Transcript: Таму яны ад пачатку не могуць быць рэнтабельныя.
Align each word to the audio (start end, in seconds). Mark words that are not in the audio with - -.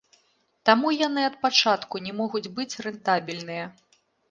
Таму 0.69 0.93
яны 1.07 1.21
ад 1.31 1.35
пачатку 1.43 1.95
не 2.07 2.15
могуць 2.23 2.45
быць 2.59 2.79
рэнтабельныя. 2.89 3.71